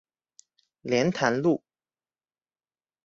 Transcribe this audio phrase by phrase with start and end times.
[0.81, 1.63] 蓮潭路